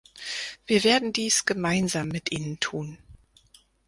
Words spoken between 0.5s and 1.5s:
Wir werden dies